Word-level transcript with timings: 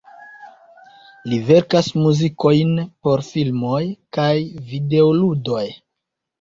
Li 1.31 1.39
verkas 1.49 1.91
muzikojn 2.07 2.73
por 3.05 3.25
filmoj 3.29 3.85
kaj 4.21 4.29
videoludoj. 4.75 5.67